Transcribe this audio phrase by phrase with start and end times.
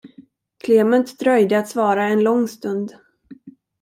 [0.63, 2.93] Klement dröjde att svara en lång stund.